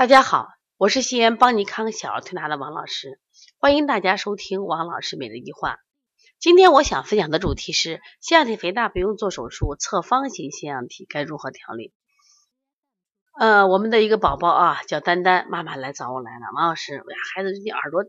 [0.00, 0.48] 大家好，
[0.78, 3.20] 我是西安邦尼康小儿推拿的王老师，
[3.58, 5.76] 欢迎大家收听王老师每日一话。
[6.38, 11.92] 今天我想分享的主题是腺样体肥大不用做手术，侧方形腺样体该如何调理？
[13.38, 18.06] 呃，我们的一个宝宝啊，叫丹丹，妈妈来找我来了，王老师，我家孩子最近耳朵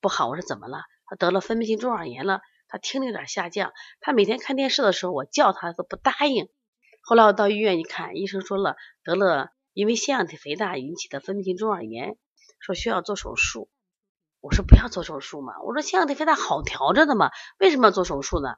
[0.00, 0.82] 不好，我说怎么了？
[1.06, 6.48] 他得了分泌性中耳炎了，他听力有点下降，他每天看电视的时候，我叫他都不答应。
[7.02, 9.50] 后来我到医院一看，医生说了得了。
[9.76, 12.16] 因为腺样体肥大引起的分泌性中耳炎，
[12.60, 13.68] 说需要做手术。
[14.40, 18.54] 我说不要做手术嘛，我说腺样体肥大好调着的嘛，为什么要做手术呢？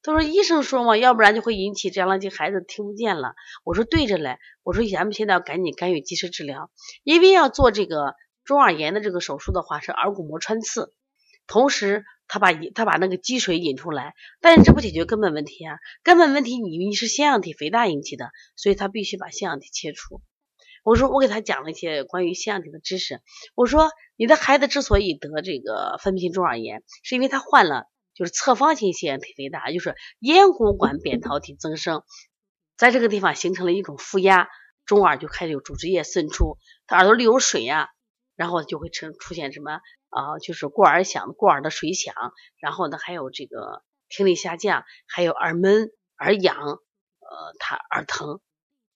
[0.00, 3.34] 他说医生说嘛，要不然就会引起这样的，这孩子听不见了。
[3.64, 6.70] 我说对着嘞，我说咱们现在要赶紧干预及时治疗，
[7.02, 10.94] 因为要做这个中耳炎的这个手术的话是耳骨膜穿刺，
[11.48, 20.22] 同时他把他把那个积水引出来，但是这不解决根本问题啊，根本问题你你是腺样体肥大引起的，所以他必须把腺样体切除。
[20.84, 23.20] 我说我给他讲了一些关于腺样体的知识。
[23.54, 32.04] 我说你的孩子之所以得这个分泌性中耳炎，是因为他患了就是侧方性腺样体肥大，就是咽喉管扁桃体增生，
[32.76, 34.48] 在这个地方形成了一种负压，
[34.84, 37.88] 中耳就开始有组织液渗出，他耳朵里有水呀，
[38.36, 42.14] 然后就会成出现什么啊，就是过耳响、过耳的水响，
[42.60, 48.40] 然后呢还有这个听力下降，还有耳闷、耳痒，呃，他耳疼。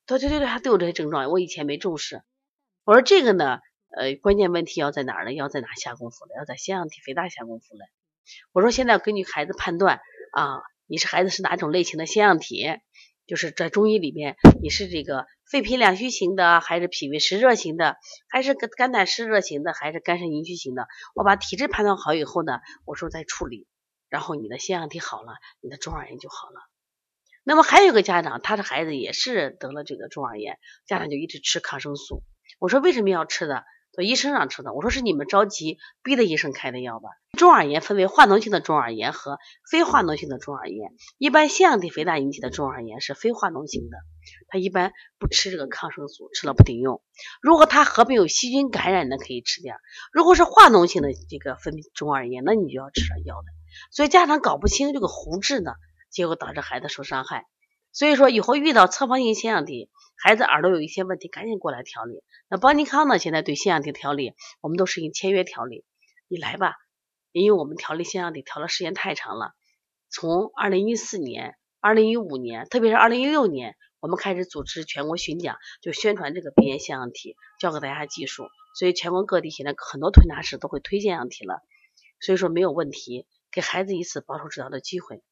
[0.08, 1.30] 对对对对，他都有这些症状。
[1.30, 2.22] 我以前没重视。
[2.84, 3.60] 我说这个呢，
[3.94, 5.34] 呃，关键问题要在哪儿呢？
[5.34, 6.32] 要在哪下功夫呢？
[6.38, 7.84] 要在腺样体肥大下功夫呢。
[8.52, 10.00] 我说现在根据孩子判断
[10.32, 12.66] 啊，你是孩子是哪种类型的腺样体？
[13.26, 17.98] 就是在中医里面，你是这个肺脾两虚型的，还是脾胃湿热型的，
[18.30, 20.88] 还是肝胆湿热型的，还是肝肾阴虚型的？
[21.14, 23.66] 我把体质判断好以后呢，我说再处理，
[24.08, 26.60] 然后你的腺样体好了，你的中耳炎就好了。
[27.48, 32.22] 那么还有个家长，他的孩子也是得了这个中耳炎，家长就一直吃抗生素。
[32.58, 33.64] 我说为什么要吃的？
[33.94, 34.74] 说医生让吃的。
[34.74, 37.08] 我说是你们着急逼的医生开的药吧。
[37.38, 39.38] 中耳炎分为化脓性的中耳炎和
[39.70, 40.92] 非化脓性的中耳炎。
[41.16, 43.96] 一般腺样体肥大引起的中耳炎是非化脓性的，
[44.48, 47.00] 他一般不吃这个抗生素，吃了不顶用。
[47.40, 49.76] 如果他合并有细菌感染的，可以吃点。
[50.12, 53.46] 如果是化脓性的这个分泌中耳炎，那你就要吃点药的。
[53.90, 55.72] 所以家长搞不清这个胡治呢。
[56.10, 57.46] 结果导致孩子受伤害，
[57.92, 62.22] 所以说以后遇到侧方性腺样体，孩子耳朵有一些问题，赶紧过来调理。
[62.48, 65.84] 那邦尼康呢，现在对腺样体调理，我们都实行签约调理。
[66.28, 66.74] 你来吧，
[67.32, 69.52] 因为我们调理腺样体调的时间太长了，
[70.10, 78.48] 从二零一四年、二零一五年，特别是二零一六年，我们开始组织全国巡讲，就宣传这个鼻炎腺样体，教给大家技术。
[78.74, 81.62] 所以全国各地现在很多推拿师都会推腺样体了，
[82.20, 85.22] 所以说没有问题，给孩子一次保守治疗的机会。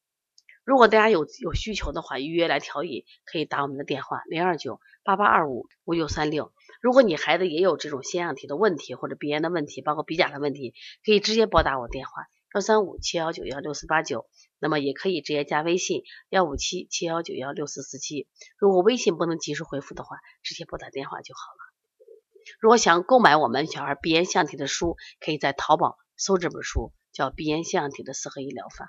[0.67, 6.51] 如果大家有有需求的话，预约来调理，可以打我们的电话零二九八八二五五九三六。
[6.81, 10.73] 如果你孩子也有这种腺样体的问题或者鼻炎的问题，包括鼻甲的问题，
[11.05, 12.11] 可以直接拨打我电话
[12.53, 14.27] 幺三五七幺九幺六四八九。
[14.59, 18.27] 那么也可以直接加微信幺五七七幺九幺六四四七。
[18.59, 22.53] 如果微信不能及时回复的话，直接拨打电话就好了。
[22.59, 28.83] 如果想购买我们小孩鼻炎腺样体的书，可以在淘宝搜这本书，叫《鼻炎腺样体的四合一疗法》。